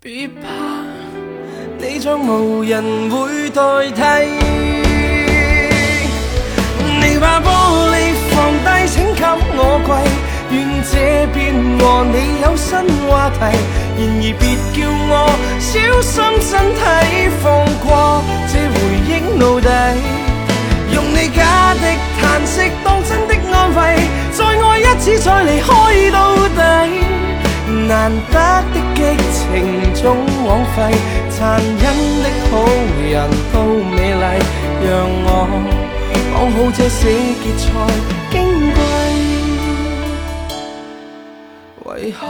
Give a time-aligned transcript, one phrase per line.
[0.00, 0.46] 别怕，
[1.76, 4.00] 你将无人会代替。
[7.00, 7.50] 你把玻
[7.90, 9.24] 璃放低，请给
[9.56, 9.90] 我跪。
[10.52, 13.40] 愿这便和你有新话题。
[13.98, 14.78] 然而别叫
[15.10, 15.12] 我
[15.58, 15.66] 小
[16.00, 16.14] 心
[16.46, 16.80] 身体，
[17.42, 17.44] 放
[17.84, 19.66] 过这回忆奴隶。
[20.94, 21.84] 用你假的
[22.20, 23.78] 叹息当真的安慰，
[24.30, 25.66] 再爱一次再离开
[26.12, 26.27] 都。
[27.88, 28.36] 难得
[28.74, 29.00] 的激
[29.32, 29.40] 情
[29.94, 30.04] 总
[30.44, 30.76] 枉费，
[31.30, 31.82] 残忍
[32.22, 32.52] 的好
[33.02, 33.14] 人
[33.50, 34.24] 都美丽，
[34.84, 34.86] 让
[35.24, 35.26] 我
[36.34, 37.64] 绑好这死结才
[38.30, 38.34] 矜
[38.74, 38.78] 贵。
[41.86, 42.20] 为何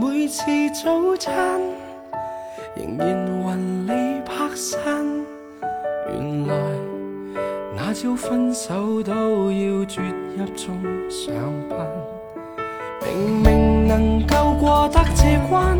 [0.00, 1.60] 每次早餐
[2.76, 3.46] 仍然云
[3.88, 3.90] 里
[4.24, 4.78] 拍散？
[6.12, 6.54] 原来
[7.76, 9.12] 那朝分手都
[9.50, 10.00] 要啜泣
[10.54, 10.80] 中
[11.10, 11.34] 上
[11.68, 11.76] 班。
[13.04, 15.78] 明明能够过得这关，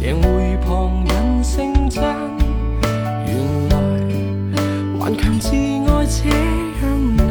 [0.00, 2.14] 赢回旁人盛赞。
[3.26, 3.34] 原
[3.70, 3.74] 来
[5.00, 6.28] 顽强自爱这
[6.78, 7.26] 样难，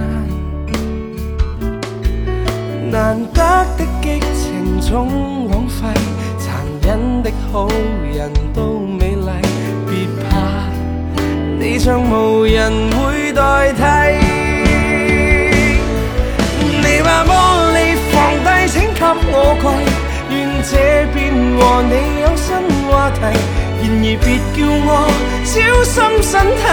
[2.92, 3.40] 难得
[3.78, 5.88] 的激情总枉费，
[6.38, 7.70] 残忍的好
[8.14, 9.30] 人都美丽。
[9.90, 10.36] 别怕，
[11.58, 13.82] 你将无人会代替。
[21.58, 22.54] 和你有新
[22.88, 23.22] 话题。
[23.80, 24.90] 然而别叫我
[25.44, 26.64] 小心身体，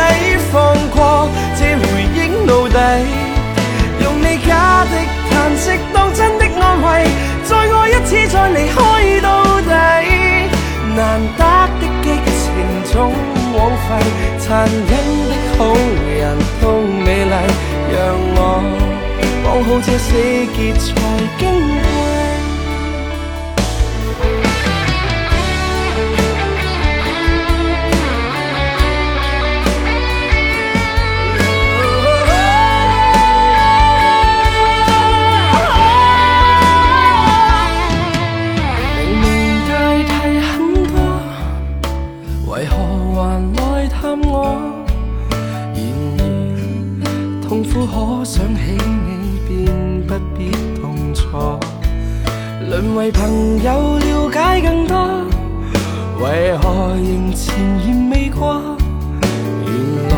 [0.53, 0.55] 放
[0.91, 0.97] 过
[1.57, 1.83] 这回
[2.15, 2.79] 忆奴隶。
[4.03, 4.93] 用你假的
[5.31, 6.87] 叹息当真的安慰，
[7.45, 8.77] 再爱一次再离开
[9.21, 9.27] 到
[9.61, 9.73] 底。
[10.97, 10.99] 难
[11.37, 11.43] 得
[11.81, 12.07] 的激
[12.39, 12.45] 情
[12.93, 12.95] 总
[13.55, 13.87] 枉费，
[14.39, 14.91] 残忍
[15.29, 15.61] 的好
[16.09, 16.21] 人
[16.61, 16.62] 都
[17.05, 17.35] 美丽，
[17.93, 17.97] 让
[18.37, 18.39] 我。
[19.45, 20.07] 绑好这死
[20.57, 20.85] 结才
[21.39, 22.03] 矜贵。
[42.64, 42.76] 为何
[43.14, 44.56] 还来探我？
[45.75, 45.84] 然
[46.19, 49.34] 而痛苦可想起你。
[49.47, 49.69] 便
[50.06, 51.26] 不必痛楚，
[52.70, 54.97] 沦为朋友了解更多，
[56.25, 57.54] 为何仍前
[57.86, 58.62] 言未过？
[59.66, 60.16] 原来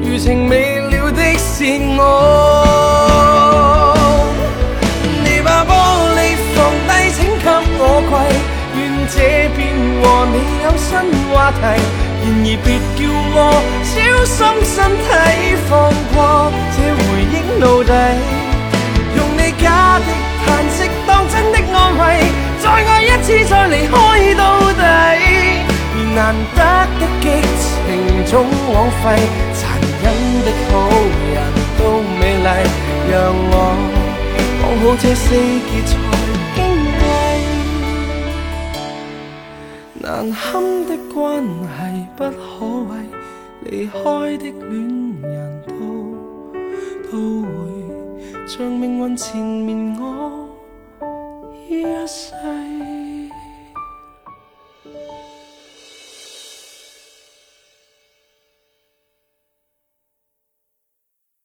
[0.00, 1.64] 余情未了的是
[1.98, 2.87] 我。
[10.38, 10.90] 你有新
[11.32, 11.62] 话题。
[12.20, 13.00] 然而别叫
[13.34, 13.36] 我
[13.82, 13.94] 小
[14.24, 15.08] 心身体，
[15.68, 15.70] 放
[16.14, 16.16] 过
[16.74, 16.98] 这回
[17.32, 17.92] 忆奴隶。
[19.16, 20.08] 用你假的
[20.44, 22.00] 叹息当真的安慰，
[22.60, 23.94] 再爱一次再离开
[24.34, 24.82] 到底。
[26.14, 26.60] 难得
[26.98, 27.24] 的激
[27.58, 28.32] 情总
[28.72, 29.04] 枉费，
[29.54, 29.60] 残
[30.02, 30.04] 忍
[30.44, 30.72] 的好
[31.32, 31.36] 人
[31.78, 31.80] 都
[32.18, 32.48] 美丽，
[33.10, 33.14] 让
[33.50, 33.52] 我
[34.60, 35.72] 绑好这四结
[40.08, 42.96] 难堪的关系不可为，
[43.64, 43.98] 离开
[44.38, 45.74] 的恋人都
[47.12, 47.46] 都会
[48.46, 50.48] 像命运缠绵我
[51.68, 52.32] 一世。